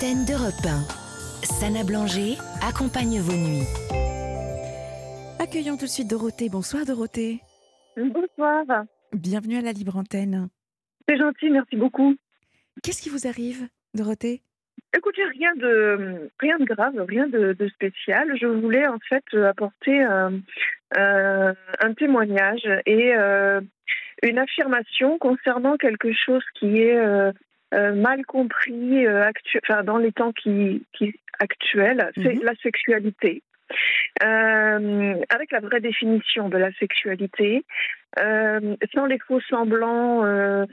[0.00, 1.44] l'antenne d'Europe 1.
[1.44, 3.66] Sana Blanger accompagne vos nuits.
[5.38, 6.48] Accueillons tout de suite Dorothée.
[6.48, 7.40] Bonsoir Dorothée.
[7.96, 8.64] Bonsoir.
[9.12, 10.48] Bienvenue à la Libre Antenne.
[11.06, 12.16] C'est gentil, merci beaucoup.
[12.82, 14.42] Qu'est-ce qui vous arrive, Dorothée?
[14.96, 18.38] Écoutez, rien de, rien de grave, rien de, de spécial.
[18.40, 20.30] Je voulais en fait apporter euh,
[20.96, 23.60] euh, un témoignage et euh,
[24.22, 27.32] une affirmation concernant quelque chose qui est euh,
[27.74, 32.42] euh, mal compris euh, actu- enfin, dans les temps qui, qui actuels, c'est Mhm.
[32.42, 33.42] la sexualité.
[34.22, 37.64] Euh, avec la vraie définition de la sexualité,
[38.18, 40.66] euh, sans les faux semblants euh,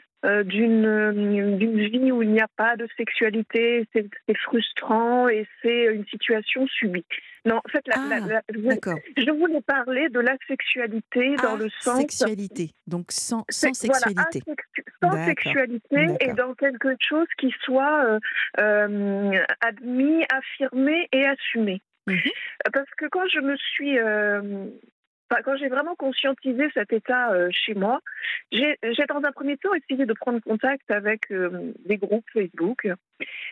[0.44, 4.08] d'une vie où il n'y a pas de sexualité, c'est
[4.40, 7.06] frustrant et c'est une situation subie.
[7.46, 8.76] Non, en fait, la- Ah, la- la-
[9.16, 12.72] je, voulais parler de la sexualité dans le sens Sexualité.
[12.88, 14.42] Donc sans, sans c'est- voilà, sexualité.
[15.02, 18.20] sans sexualité et dans quelque chose qui soit
[19.62, 21.82] admis, affirmé et assumé.
[22.08, 22.18] Mhm.
[22.18, 24.66] Euh, Parce que quand je me suis, euh,
[25.44, 28.00] quand j'ai vraiment conscientisé cet état euh, chez moi,
[28.52, 28.78] j'ai
[29.10, 32.88] dans un premier temps essayé de prendre contact avec euh, des groupes Facebook.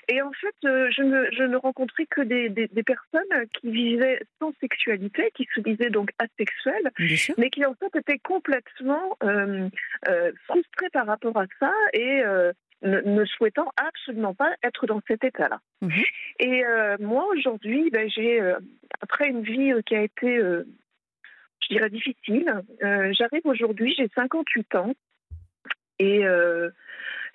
[0.07, 3.71] Et en fait, euh, je, ne, je ne rencontrais que des, des, des personnes qui
[3.71, 6.91] vivaient sans sexualité, qui se disaient donc asexuelles,
[7.37, 9.17] mais qui en fait étaient complètement
[10.47, 12.23] frustrés par rapport à ça et
[12.81, 15.59] ne, ne souhaitant absolument pas être dans cet état-là.
[15.81, 16.03] Mhm.
[16.39, 18.59] Et euh, moi aujourd'hui, ben, j'ai euh,
[19.01, 24.93] après une vie euh, qui a été, je dirais difficile, j'arrive aujourd'hui, j'ai 58 ans
[25.99, 26.21] et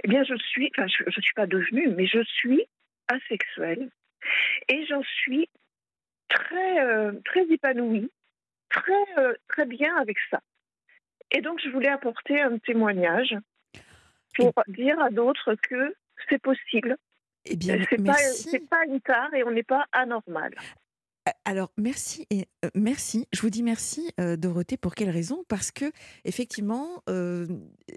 [0.04, 2.62] eh bien je suis, enfin je, je suis pas devenue, mais je suis
[3.08, 3.90] asexuelle
[4.68, 5.48] et j'en suis
[6.28, 8.10] très très épanouie,
[8.68, 10.40] très très bien avec ça.
[11.32, 13.34] Et donc je voulais apporter un témoignage
[14.40, 15.94] pour dire à d'autres que
[16.28, 16.96] c'est possible.
[17.46, 17.96] Eh bien, C'est
[18.68, 20.54] pas pas une tare et on n'est pas anormal.
[21.28, 23.26] Euh, Alors, merci et euh, merci.
[23.32, 24.76] Je vous dis merci, euh, Dorothée.
[24.76, 25.44] Pour quelle raison?
[25.48, 25.86] Parce que
[26.24, 27.46] effectivement, euh,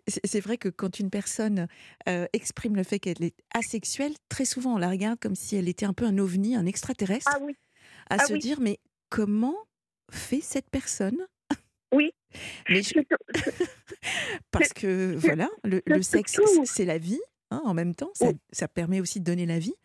[0.07, 1.67] c'est vrai que quand une personne
[2.07, 5.67] euh, exprime le fait qu'elle est asexuelle, très souvent on la regarde comme si elle
[5.67, 7.55] était un peu un ovni, un extraterrestre, Ah oui,
[8.09, 8.39] à ah se oui.
[8.39, 8.79] dire mais
[9.09, 9.57] comment
[10.11, 11.25] fait cette personne?
[11.93, 12.13] Oui.
[12.69, 12.99] Mais je-
[14.51, 17.21] parce que voilà, le, le sexe, c'est la vie.
[17.51, 18.11] hein, en même temps,
[18.51, 19.75] ça, permet aussi de donner la vie.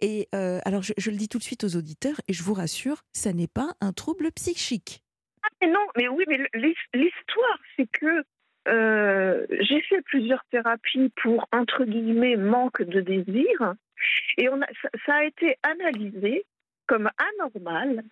[0.00, 2.54] Et euh, alors, je, je le dis tout de suite aux auditeurs, et je vous
[2.54, 5.02] rassure, ça n'est pas un trouble psychique.
[5.60, 8.24] mais non, mais oui, mais l'his- l'histoire, c'est que
[8.68, 13.74] euh, j'ai fait plusieurs thérapies pour entre guillemets manque de désir,
[14.38, 16.44] et on a, ça, ça a été analysé
[16.86, 18.02] comme anormal,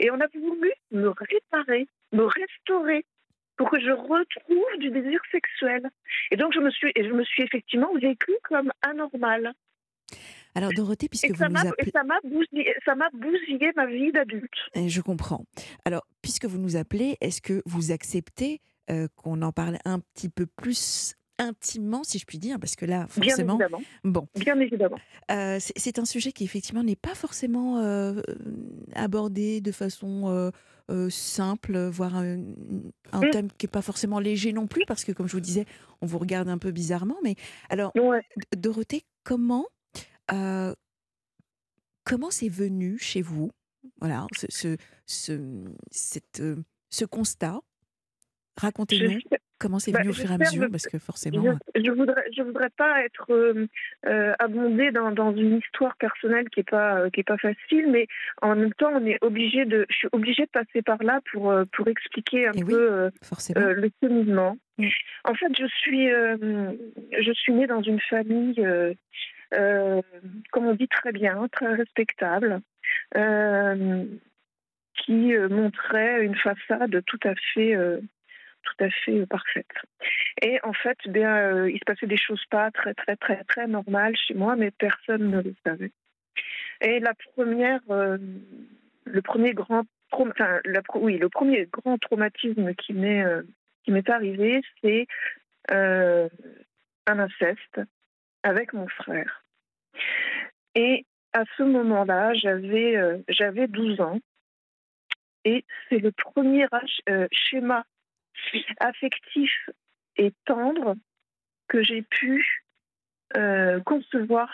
[0.00, 3.04] et on a voulu me réparer, me restaurer
[3.62, 5.88] pour que je retrouve du désir sexuel.
[6.32, 9.52] Et donc je me suis, je me suis effectivement vécue comme anormal.
[10.56, 11.92] Alors, Dorothée, puisque Et vous nous et appelez.
[11.92, 14.52] ça m'a bousillé, ça m'a bousillé ma vie d'adulte.
[14.74, 15.44] Eh, Je comprends.
[15.84, 20.28] Alors, puisque vous nous appelez, est-ce que vous acceptez euh, qu'on en parle un petit
[20.28, 21.14] peu plus
[21.48, 23.54] intimement, si je puis dire Parce que là, Bien forcément.
[23.54, 23.82] évidemment.
[24.04, 24.98] Bon, Bien évidemment.
[25.30, 28.20] euh, c'est un sujet qui, effectivement, n'est pas forcément euh,
[28.94, 30.28] abordé de façon.
[30.28, 30.50] euh,
[30.90, 32.38] euh, simple, voire un,
[33.12, 33.30] un Mm.
[33.30, 35.64] thème qui n'est pas forcément léger non plus, parce que comme je vous disais,
[36.00, 37.16] on vous regarde un peu bizarrement.
[37.22, 37.36] Mais
[37.70, 38.20] alors, Ouais.
[38.56, 39.64] Dorothée, comment
[40.32, 40.74] euh,
[42.04, 43.50] comment c'est venu chez vous
[44.00, 44.76] Voilà, ce, ce,
[45.06, 46.56] ce, cette, euh,
[46.90, 47.60] ce constat?
[48.56, 51.42] Racontez-nous Je- comment c'est bah, venu au fur et à mesure, parce que forcément.
[51.74, 53.66] Je, je voudrais, je voudrais pas être euh,
[54.06, 57.86] euh, abondée dans, dans une histoire personnelle qui est pas euh, qui est pas facile,
[57.90, 58.06] mais
[58.42, 61.54] en même temps, on est obligé de, je suis obligée de passer par là pour
[61.72, 62.72] pour expliquer un Eh oui.
[62.72, 63.60] peu forcément.
[63.60, 64.56] euh, le cheminement.
[64.78, 64.88] Mm.
[65.24, 68.60] En fait, je suis je suis née dans une famille,
[70.50, 72.60] comme on dit très bien, très respectable.
[75.04, 77.98] qui montrait une façade tout à fait euh,
[78.62, 79.66] tout à fait euh, parfaite.
[80.40, 83.66] Et en fait, bien, euh, il se passait des choses pas très, très, très, très
[83.66, 85.92] normales chez moi, mais personne ne le savait.
[86.80, 88.18] Et la première, euh,
[89.04, 89.84] le premier grand,
[90.94, 93.24] oui, le premier grand traumatisme qui m'est,
[93.84, 95.06] qui m'est arrivé, c'est
[95.70, 96.28] un
[97.06, 97.80] inceste
[98.42, 99.42] avec mon frère.
[100.74, 104.18] Et à ce moment-là, j'avais, j'avais 12 ans.
[105.44, 106.66] Et c'est le premier
[107.30, 107.84] schéma
[108.80, 109.50] affectif
[110.16, 110.94] et tendre
[111.68, 112.64] que j'ai pu
[113.36, 114.52] euh, concevoir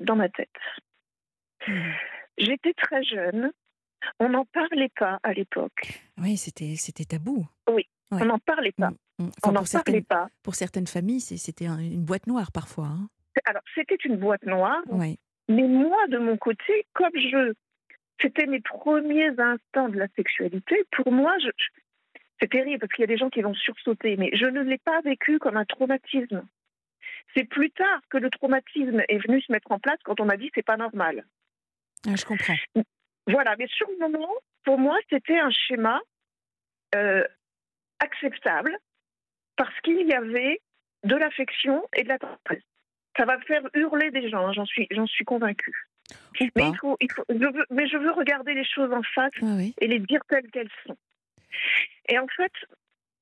[0.00, 0.48] dans ma tête.
[1.66, 1.92] Mhm.
[2.38, 3.50] J'étais très jeune,
[4.20, 6.00] on n'en parlait pas à l'époque.
[6.18, 7.46] Oui, c'était c'était tabou.
[7.68, 8.18] Oui, Ouais.
[8.22, 8.90] on n'en parlait pas.
[8.90, 9.26] Mm, mm.
[9.28, 10.28] Enfin, on n'en pour, certaines, parlait pas.
[10.42, 12.86] pour certaines familles, c'était un- une boîte noire parfois.
[12.86, 13.08] hein.
[13.46, 15.16] Alors, c'était une boîte noire, Ouais.
[15.48, 17.52] Mais moi, de mon côté, comme je,
[18.20, 21.48] c'était mes premiers instants de la sexualité, pour moi, je,
[22.40, 24.78] c'est terrible parce qu'il y a des gens qui vont sursauter, mais je ne l'ai
[24.78, 26.46] pas vécu comme un traumatisme.
[27.34, 30.36] C'est plus tard que le traumatisme est venu se mettre en place quand on m'a
[30.36, 31.24] dit c'est pas normal.
[32.06, 32.54] Ah, je comprends.
[33.26, 34.32] Voilà, mais sur le moment,
[34.64, 36.00] pour moi, c'était un schéma
[36.94, 37.24] euh,
[38.00, 38.76] acceptable
[39.56, 40.60] parce qu'il y avait
[41.04, 42.62] de l'affection et de la tendresse.
[43.16, 45.74] Ça va faire hurler des gens, j'en suis, j'en suis convaincue.
[46.40, 49.32] Mais, il faut, il faut, je veux, mais je veux regarder les choses en face
[49.42, 49.74] Ah oui.
[49.80, 50.96] et les dire telles qu'elles sont.
[52.08, 52.52] Et en fait,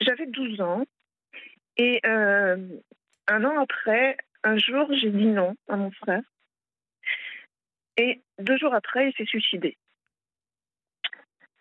[0.01, 0.85] j'avais 12 ans
[1.77, 2.57] et euh,
[3.27, 6.23] un an après, un jour, j'ai dit non à mon frère.
[7.97, 9.77] Et deux jours après, il s'est suicidé.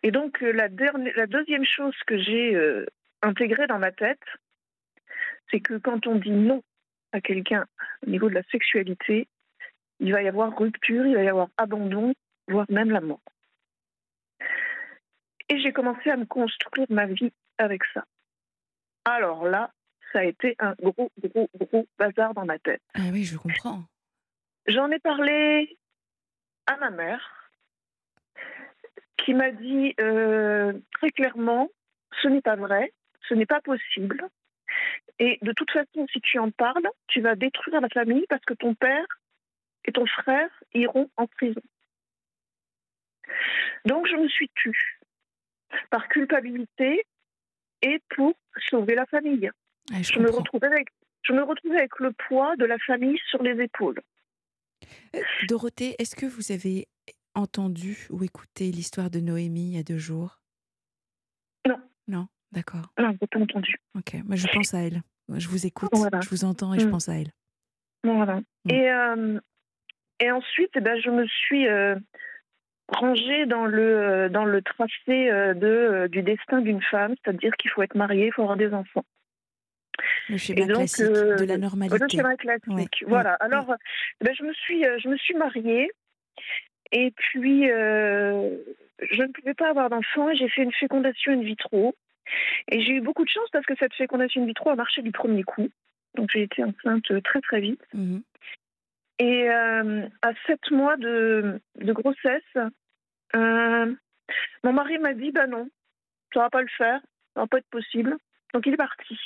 [0.01, 2.85] Et donc, euh, la, dernière, la deuxième chose que j'ai euh,
[3.21, 4.23] intégrée dans ma tête,
[5.49, 6.61] c'est que quand on dit non
[7.11, 7.65] à quelqu'un
[8.05, 9.27] au niveau de la sexualité,
[9.99, 12.13] il va y avoir rupture, il va y avoir abandon,
[12.47, 13.21] voire même la mort.
[15.49, 18.05] Et j'ai commencé à me construire ma vie avec ça.
[19.05, 19.71] Alors là,
[20.11, 22.81] ça a été un gros, gros, gros bazar dans ma tête.
[22.93, 23.83] Ah oui, je comprends.
[24.67, 25.77] J'en ai parlé
[26.67, 27.51] à ma mère,
[29.17, 31.69] qui m'a dit euh, très clairement,
[32.21, 32.93] ce n'est pas vrai,
[33.27, 34.27] ce n'est pas possible.
[35.19, 38.53] Et de toute façon, si tu en parles, tu vas détruire la famille parce que
[38.53, 39.05] ton père
[39.85, 41.61] et ton frère iront en prison.
[43.85, 44.99] Donc je me suis tue
[45.89, 47.05] par culpabilité
[47.81, 48.33] et pour
[48.69, 49.49] sauver la famille.
[49.93, 50.87] Ah, je Je me, retrouvais avec,
[51.23, 53.99] je me retrouvais avec le poids de la famille sur les épaules.
[55.15, 56.87] Euh, Dorothée, est-ce que vous avez
[57.35, 60.39] entendu ou écouté l'histoire de Noémie il y a deux jours?
[61.67, 61.79] Non.
[62.07, 62.93] Non D'accord.
[62.99, 63.75] Non, j'ai pas entendu.
[63.97, 64.13] Ok.
[64.25, 65.01] Moi, je pense à elle.
[65.29, 66.19] Je vous écoute, Voilà.
[66.21, 66.91] je vous entends et je Mm.
[66.91, 67.31] pense à elle.
[68.03, 68.41] Voilà.
[68.65, 68.69] Mm.
[68.71, 69.39] Et, euh,
[70.19, 71.95] et ensuite, eh ben, je me suis euh,
[72.87, 77.55] rangée dans le, euh, dans le tracé euh, de, euh, du destin d'une femme, c'est-à-dire
[77.57, 79.05] qu'il faut être marié, il faut avoir des enfants.
[80.29, 81.97] Le schéma donc, classique euh, de la normalité.
[81.99, 82.67] le schéma classique.
[82.71, 83.07] Ouais.
[83.07, 83.33] Voilà.
[83.35, 83.75] Alors,
[84.21, 85.89] ben, je, me suis, je me suis mariée
[86.91, 88.57] et puis euh,
[89.11, 91.95] je ne pouvais pas avoir d'enfant et j'ai fait une fécondation in vitro.
[92.69, 95.11] Et j'ai eu beaucoup de chance parce que cette fécondation in vitro a marché du
[95.11, 95.69] premier coup.
[96.15, 97.81] Donc j'ai été enceinte très très vite.
[97.93, 98.23] Mhm.
[99.19, 102.41] Et euh, à sept mois de, grossesse,
[103.35, 103.95] euh,
[104.63, 105.69] mon mari m'a dit Bah non,
[106.35, 106.99] ne vas pas le faire,
[107.35, 108.17] ça va pas être possible.
[108.53, 109.17] Donc il est parti.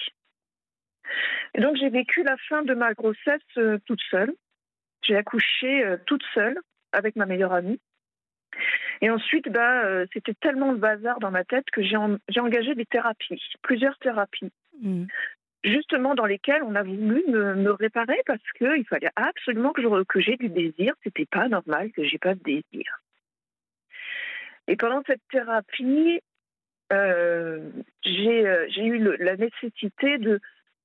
[1.55, 4.33] Et donc j'ai vécu la fin de ma grossesse euh, toute seule.
[5.03, 6.59] J'ai accouché toute seule
[6.91, 7.79] avec ma meilleure amie.
[9.01, 12.73] Et ensuite, bah, c'était tellement le bazar dans ma tête que j'ai en- j'ai engagé
[12.75, 14.51] des thérapies, plusieurs thérapies
[14.81, 15.07] Mhm.
[15.63, 20.03] Justement dans lesquelles on a voulu me, me réparer parce qu'il fallait absolument que je-
[20.03, 20.93] que j'ai du désir.
[21.03, 23.01] C'était pas normal que j'ai pas de désir.
[24.67, 26.19] Et pendant cette thérapie,
[26.93, 27.69] euh,
[28.03, 30.39] j'ai euh, j'ai eu le- la nécessité de,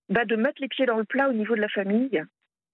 [0.09, 2.23] bah, de mettre les pieds dans le plat au niveau de la famille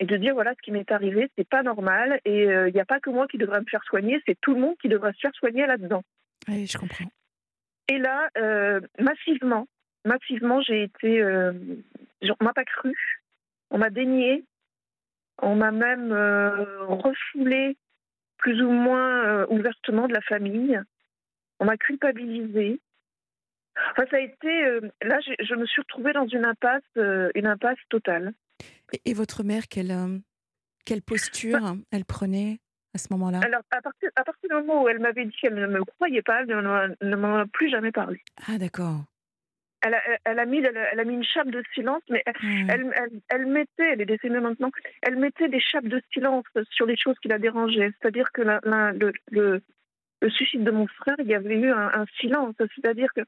[0.00, 2.84] et de dire voilà ce qui m'est arrivé, c'est pas normal et il n'y a
[2.84, 5.18] pas que moi qui devrais me faire soigner, c'est tout le monde qui devrait se
[5.20, 6.02] faire soigner là-dedans.
[6.46, 7.06] Oui, je comprends.
[7.88, 9.66] Et là, euh, massivement,
[10.04, 11.20] massivement, j'ai été.
[11.22, 11.52] euh,
[12.22, 12.94] on m'a pas cru,
[13.70, 14.44] on m'a dénié,
[15.40, 17.76] on m'a même euh, refoulé
[18.38, 20.80] plus ou moins euh, ouvertement de la famille,
[21.60, 22.80] on m'a culpabilisé.
[23.92, 24.64] Enfin, ça a été.
[24.64, 28.32] euh, là, je, je me suis retrouvée dans une impasse, une impasse totale.
[28.92, 29.94] Et, et votre mère, quelle,
[30.84, 32.58] quelle posture elle prenait
[32.94, 33.40] à ce moment-là?
[33.44, 36.22] Alors, à partir, à partir du moment où elle m'avait dit qu'elle ne me croyait
[36.22, 38.20] pas, elle ne m'en a plus jamais parlé.
[38.48, 39.04] Ah, d'accord.
[39.80, 42.32] Elle a, elle a mis, elle a- mis une chape de silence, mais Ah,
[42.68, 44.70] Elle, elle, elle mettait, elle est décédée maintenant,
[45.02, 47.92] elle mettait des chapes de silence sur les choses qui la dérangeaient.
[48.00, 49.62] C'est-à-dire que la- la- le, le,
[50.20, 52.54] le suicide de mon frère, il y avait eu un, un silence.
[52.58, 53.20] C'est-à-dire que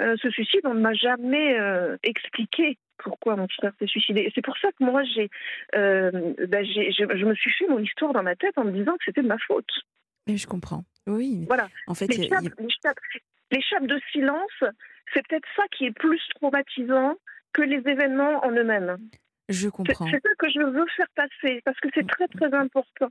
[0.00, 4.20] euh, ce suicide, on ne m'a jamais euh, expliqué pourquoi mon frère s'est suicidé.
[4.20, 5.28] Et c'est pour ça que moi, j'ai,
[5.74, 6.12] euh,
[6.46, 8.92] ben, j'ai- je, je me suis fait mon histoire dans ma tête en me disant
[8.92, 9.68] que c'était de ma faute.
[10.28, 10.84] mais je comprends.
[11.08, 11.68] Oui, Voilà.
[11.88, 12.96] en fait, Les chapes, les chapes-
[13.54, 14.58] les chapes de silence,
[15.12, 17.14] c'est peut-être ça qui est plus traumatisant
[17.52, 18.96] que les événements en eux-mêmes.
[19.48, 20.06] je comprends.
[20.10, 23.08] c'est ça que je veux faire passer, parce que c'est très très important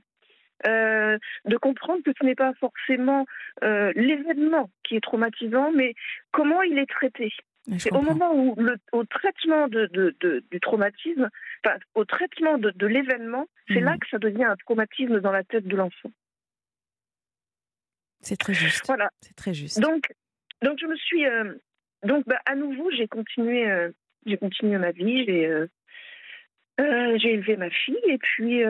[0.66, 3.26] euh, de comprendre que ce n'est pas forcément
[3.62, 5.94] euh, l'événement qui est traumatisant, mais
[6.30, 7.32] comment il est traité.
[7.78, 11.30] C'est au moment où, le, au traitement de, de- de- du traumatisme,
[11.64, 13.84] enfin, au traitement de, de l'événement, c'est Mhm.
[13.84, 16.10] là que ça devient un traumatisme dans la tête de l'enfant.
[18.20, 18.86] C'est très juste.
[18.86, 19.10] Voilà.
[19.20, 19.80] C'est très juste.
[19.80, 20.12] Donc,
[20.64, 21.52] donc je me suis, euh,
[22.04, 23.90] donc bah, à nouveau, j'ai continué, euh,
[24.26, 25.24] j'ai continué ma vie.
[25.26, 25.66] J'ai, euh,
[27.18, 28.62] j'ai élevé ma fille et puis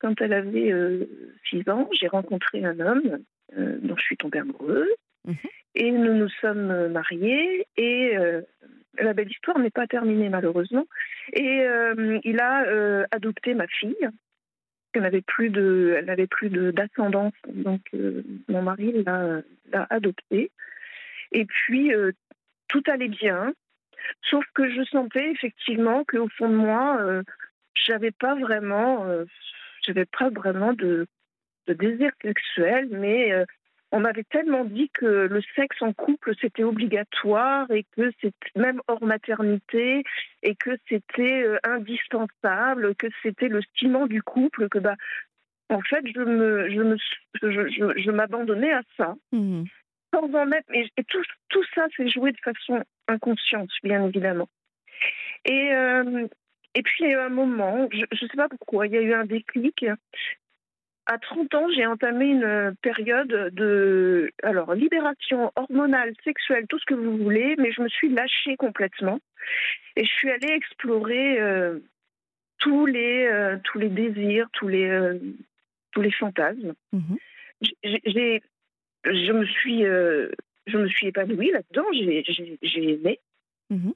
[0.00, 0.72] quand elle avait
[1.50, 3.18] 6 ans, j'ai rencontré un homme
[3.56, 4.88] dont je suis tombée amoureuse
[5.24, 5.36] mhm.
[5.76, 8.16] et nous nous sommes mariés et
[8.98, 10.86] la belle histoire n'est pas terminée malheureusement
[11.32, 11.64] et
[12.24, 14.08] il a adopté ma fille.
[14.94, 17.82] Elle n'avait plus de, elle n'avait plus d'ascendance donc
[18.48, 19.44] mon mari l'a
[19.90, 20.50] adoptée
[21.32, 21.92] et puis
[22.68, 23.52] tout allait bien.
[24.28, 27.22] Sauf que je sentais effectivement qu'au fond de moi, euh,
[27.74, 29.24] j'avais pas vraiment, euh,
[30.18, 31.06] pas vraiment de,
[31.68, 33.44] désir sexuel, mais euh,
[33.92, 38.80] on m'avait tellement dit que le sexe en couple c'était obligatoire et que c'était même
[38.88, 40.02] hors maternité
[40.42, 44.96] et que c'était indispensable, que c'était le ciment du couple, que bah
[45.68, 46.96] en fait je me je me
[47.96, 49.14] je, m'abandonnais à ça.
[49.30, 49.64] Mmh
[50.12, 54.48] sans en mettre, et tout, tout ça s'est joué de façon inconsciente, bien évidemment.
[55.44, 56.26] Et, euh,
[56.74, 58.98] et puis, il y a eu un moment, je ne sais pas pourquoi, il y
[58.98, 59.84] a eu un déclic.
[61.06, 66.94] À 30 ans, j'ai entamé une période de alors libération hormonale, sexuelle, tout ce que
[66.94, 69.18] vous voulez, mais je me suis lâchée complètement
[69.96, 71.80] et je suis allée explorer euh,
[72.58, 75.20] tous les euh, tous les désirs, tous les
[75.90, 76.74] tous les fantasmes.
[76.92, 77.16] Mmh
[78.04, 78.42] j'ai
[79.04, 80.30] je me suis, euh,
[80.66, 83.20] je me suis épanouie là-dedans, j'ai aimé.
[83.70, 83.94] Mhm.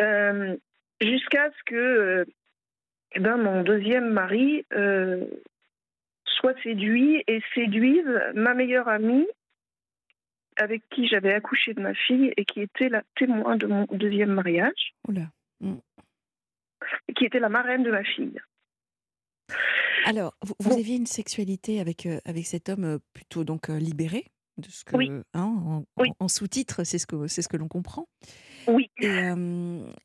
[0.00, 0.56] Euh,
[1.00, 2.24] jusqu'à ce que euh,
[3.12, 4.64] eh ben, mon deuxième mari
[6.26, 9.26] soit séduit et séduise ma meilleure amie
[10.56, 14.32] avec qui j'avais accouché de ma fille et qui était la témoin de mon deuxième
[14.32, 14.94] mariage.
[15.08, 15.76] Mm.
[17.16, 18.40] Qui était la marraine de ma fille.
[20.04, 24.26] Alors, vous, aviez une sexualité avec, avec cet homme plutôt donc libéré?
[24.58, 25.84] De ce que, hein,
[26.18, 28.08] en, sous-titre, c'est ce que, c'est ce que l'on comprend.
[28.66, 28.90] Oui.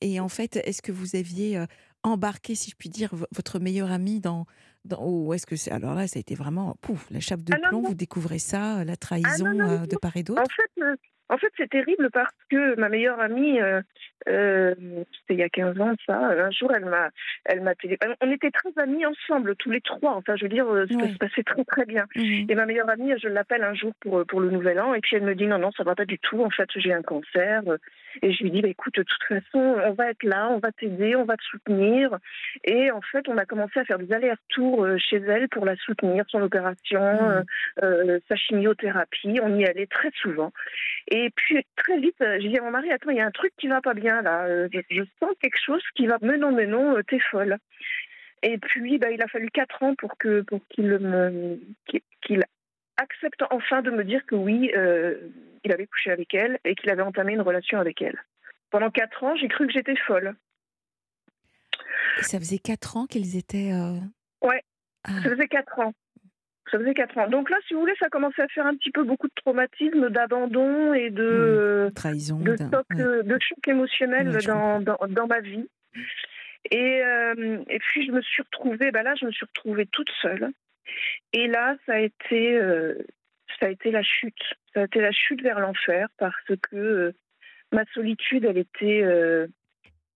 [0.02, 1.66] Et, en fait, est-ce que vous aviez
[2.04, 4.46] embarqué, si je puis dire, votre meilleur ami dans,
[4.86, 7.54] dans ou est-ce que c'est alors là, ça a été vraiment pouf, la chape de
[7.54, 10.42] ah plomb, vous découvrez ça, la ah trahison de part et d'autre?
[10.42, 13.82] En fait, en fait, c'est terrible parce que ma meilleure amie, euh,
[14.28, 17.10] euh, c'était il y a 15 ans, ça, un jour, elle m'a,
[17.46, 18.14] elle m'a téléphoné.
[18.22, 20.16] On était très amis ensemble, tous les trois.
[20.16, 22.06] Enfin, je veux dire, euh, ça se passait très, très bien.
[22.16, 22.48] Mhm.
[22.50, 25.16] Et ma meilleure amie, je l'appelle un jour pour, pour le nouvel an, et puis
[25.16, 26.44] elle me dit non, non, ça va pas du tout.
[26.44, 27.64] En fait, j'ai un cancer.
[28.22, 30.72] Et je lui dis, bah, écoute, de toute façon, on va être là, on va
[30.72, 32.18] t'aider, on va te soutenir.
[32.64, 36.26] Et en fait, on a commencé à faire des allers-retours chez elle pour la soutenir,
[36.30, 37.44] son opération,
[37.82, 38.20] mhm.
[38.28, 39.40] sa chimiothérapie.
[39.42, 40.52] On y allait très souvent.
[41.10, 43.32] Et puis très vite, euh, j'ai dit à mon mari, attends, il y a un
[43.32, 44.46] truc qui va pas bien là.
[44.46, 47.58] Euh, je, sens quelque chose qui va, mais non, mais non, euh, t'es folle.
[48.42, 51.60] Et puis, bah, il a fallu quatre ans pour que pour qu'il me
[52.22, 52.44] qu'il
[52.98, 54.72] accepte enfin de me dire que oui,
[55.64, 58.22] il avait couché avec elle et qu'il avait entamé une relation avec elle.
[58.70, 60.36] Pendant quatre ans, j'ai cru que j'étais folle.
[62.20, 63.72] Et ça faisait quatre ans qu'ils étaient.
[64.42, 64.62] Ouais,
[65.04, 65.12] ah.
[65.24, 65.94] ça faisait quatre ans.
[66.72, 67.30] Ça faisait 4 ans.
[67.30, 70.10] Donc là, si vous voulez, ça commençait à faire un petit peu beaucoup de traumatisme,
[70.10, 71.94] d'abandon et de mmh.
[71.94, 72.56] trahison, de,
[73.22, 75.68] de, choc émotionnel dans, dans, ma vie.
[76.72, 80.10] Et, euh, et puis je me suis retrouvée, bah là, je me suis retrouvée toute
[80.22, 80.52] seule.
[81.34, 82.96] Et là, ça a été, euh,
[83.60, 84.34] ça a été la chute.
[84.74, 87.14] Ça a été la chute vers l'enfer parce que euh,
[87.72, 89.04] ma solitude, elle était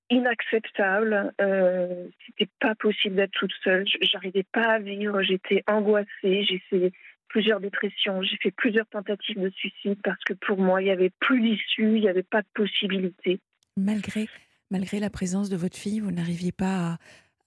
[0.10, 1.34] inacceptable.
[1.42, 3.86] Euh, C'était pas possible d'être toute seule.
[4.02, 5.22] J'arrivais pas à vivre.
[5.22, 6.44] J'étais angoissée.
[6.44, 6.92] J'ai fait
[7.28, 8.22] plusieurs dépressions.
[8.22, 11.96] J'ai fait plusieurs tentatives de suicide parce que pour moi, il n'y avait plus d'issue.
[11.96, 13.40] Il n'y avait pas de possibilité.
[13.76, 14.28] Malgré,
[14.72, 16.98] malgré la présence de votre fille, vous n'arriviez pas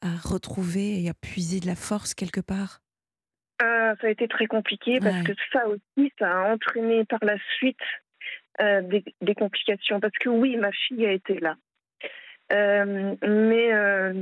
[0.02, 2.80] à, retrouver et à puiser de la force quelque part?
[3.62, 7.36] Euh, Ça a été très compliqué parce que ça aussi, ça a entraîné par la
[7.56, 7.78] suite
[8.60, 10.00] euh, des, des, complications.
[10.00, 11.56] Parce que oui, ma fille a été là.
[12.52, 14.12] Euh, mais euh,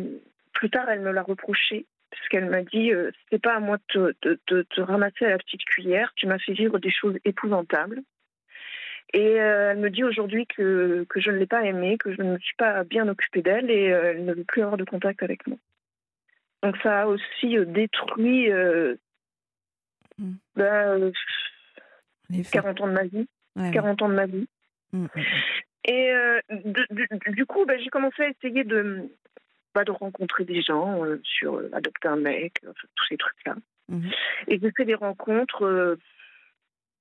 [0.53, 2.91] plus tard, elle me l'a reproché parce qu'elle m'a dit
[3.25, 4.17] c'était pas à moi de
[4.47, 8.01] te, ramasser à la petite cuillère, tu m'as fait vivre des choses épouvantables.
[9.13, 12.33] Et elle me dit aujourd'hui que, que je ne l'ai pas aimée, que je ne
[12.35, 15.47] me suis pas bien occupée d'elle et elle ne veut plus avoir de contact avec
[15.47, 15.59] moi.
[16.63, 18.51] Donc ça a aussi détruit
[20.57, 22.83] 40 mm.
[22.83, 23.29] ans de ma vie.
[23.73, 24.49] 40 ans de ma vie.
[24.93, 25.09] Mm, mm,
[25.85, 26.41] et euh,
[27.29, 29.09] du, coup, bah, j'ai commencé à essayer de,
[29.75, 33.57] bah, de rencontrer des gens euh, sur euh, adopter un mec, tous ces trucs-là.
[33.89, 34.11] Mhm.
[34.49, 35.97] Et j'ai fait des rencontres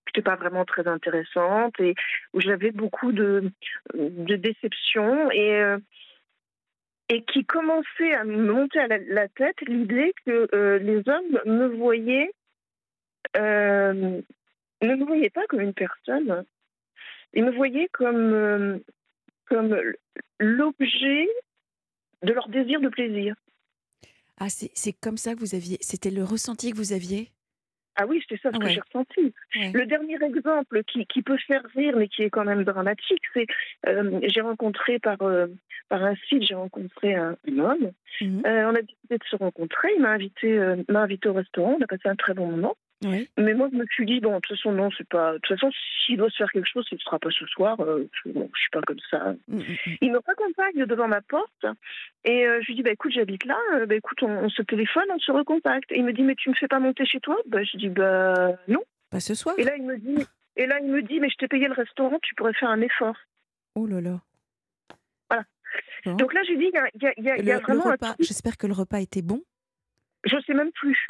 [0.06, 1.96] qui n'étaient pas vraiment très intéressantes et
[2.34, 3.52] où j'avais beaucoup de,
[3.94, 5.76] de déceptions et,
[7.10, 12.32] et qui commençaient à me monter à la, tête l'idée que les hommes me voyaient,
[13.38, 16.46] ne me voyaient pas comme une personne,
[17.34, 18.77] ils me voyaient comme, euh,
[19.46, 19.79] comme
[20.39, 21.27] l'objet
[22.24, 23.36] de leur désir de plaisir.
[24.39, 27.32] Ah, c'est c'est comme ça que vous aviez c'était le ressenti que vous aviez?
[28.00, 29.34] Ah oui, c'était ça ce que j'ai ressenti.
[29.56, 29.72] Ouais.
[29.74, 33.48] Le dernier exemple qui, qui peut faire rire, mais qui est quand même dramatique, c'est
[33.88, 35.48] euh, j'ai rencontré par, euh,
[35.89, 37.91] par un site, j'ai rencontré un, un homme.
[38.22, 39.89] Euh, on a décidé de se rencontrer.
[39.96, 41.75] Il m'a invité, euh, m'a invité au restaurant.
[41.79, 42.77] On a passé un très bon moment.
[43.06, 43.30] Oui.
[43.38, 45.34] Mais moi, je me suis dit bon, de toute façon, non, c'est pas.
[45.34, 45.72] De toute façon,
[46.06, 47.80] s'il doit se faire quelque chose, ce ne sera pas ce soir.
[47.80, 49.36] Euh, je, bon, je suis pas comme ça.
[49.48, 49.62] Mmh.
[50.01, 51.66] Il me raccompagne devant ma porte
[52.24, 54.62] et euh, je lui dis bah écoute j'habite là, euh, bah écoute on, on se
[54.63, 55.92] téléphone, on se recontacte.
[55.92, 57.38] Et il me dit mais tu me fais pas monter chez toi?
[57.48, 58.82] Bah je dis bah non.
[59.12, 59.54] Pas ce soir?
[59.60, 60.25] Et là il me dit
[60.56, 62.82] et là il me dit mais je t'ai payé le restaurant, tu pourrais faire un
[62.82, 63.16] effort.
[63.75, 64.20] Oh là là.
[65.30, 65.44] Voilà.
[66.06, 66.16] Bon.
[66.16, 67.62] Donc là il y a, il y a- il y a- il y a Le
[67.62, 69.44] vraiment j'espère que le repas était bon?
[70.27, 70.98] Je sais même plus.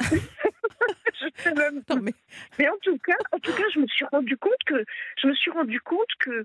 [1.20, 2.02] je sais même Non plus.
[2.04, 2.12] mais
[2.58, 4.84] Mais en tout cas en tout cas je me suis rendu compte que
[5.22, 6.44] je me suis rendu compte que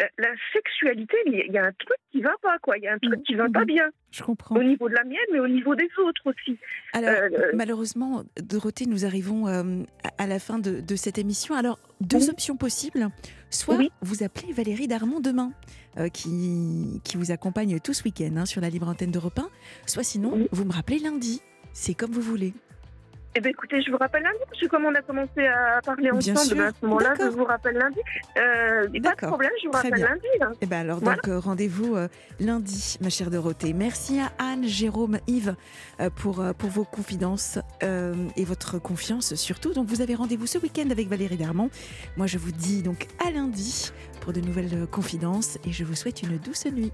[0.00, 2.78] euh, la sexualité, il y a- un truc qui va pas, quoi.
[2.78, 3.66] Il y a un truc qui va pas mhm.
[3.66, 3.88] bien.
[4.12, 4.54] je comprends.
[4.54, 6.56] Au niveau de la mienne, mais au niveau des autres aussi.
[6.92, 9.82] Alors, Euh, malheureusement, Dorothée, nous arrivons euh,
[10.18, 11.56] à la fin de, de cette émission.
[11.56, 12.30] Alors, deux Oui.
[12.30, 13.08] options possibles.
[13.50, 13.90] Soit Oui.
[14.00, 15.50] vous appelez Valérie Darmon demain,
[15.96, 19.48] euh, qui, qui vous accompagne tout ce week-end hein, sur la libre antenne d'Europe 1.
[19.86, 20.48] Soit sinon, Oui.
[20.52, 21.42] vous me rappelez lundi.
[21.80, 22.52] C'est comme vous voulez.
[23.36, 26.10] Eh bien, écoutez, je vous rappelle lundi, parce que comme on a commencé à parler
[26.10, 28.00] Bien ensemble, ben, à ce moment-là, je vous rappelle lundi.
[28.36, 30.08] Euh, pas de problème, je vous Très rappelle bien.
[30.08, 30.26] lundi.
[30.40, 30.52] hein.
[30.60, 31.14] Eh ben alors, Voilà.
[31.16, 32.08] donc, euh, rendez-vous euh,
[32.40, 33.74] lundi, ma chère Dorothée.
[33.74, 35.54] Merci à Anne, Jérôme, Yves
[36.00, 39.72] euh, pour, pour vos confidences et votre confiance surtout.
[39.72, 41.70] Donc, vous avez rendez-vous ce week-end avec Valérie Darmon.
[42.16, 46.22] Moi, je vous dis donc à lundi pour de nouvelles confidences et je vous souhaite
[46.24, 46.92] une douce nuit.